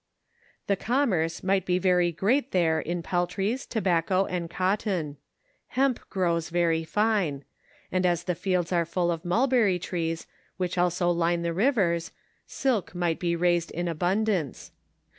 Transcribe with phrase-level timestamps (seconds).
[0.65, 5.17] The commerce might be very great there in peltries, tobac co, and cotton.
[5.77, 7.45] Hemp grows very fine;
[7.91, 10.25] and as the fields are full of mulberry trees
[10.57, 12.11] which also line the rivers,
[12.47, 14.71] silk might be raised in abundance.